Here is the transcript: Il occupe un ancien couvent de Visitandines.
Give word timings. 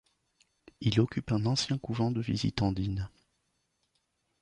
Il 0.79 0.99
occupe 0.99 1.31
un 1.31 1.45
ancien 1.45 1.77
couvent 1.77 2.09
de 2.09 2.21
Visitandines. 2.21 3.07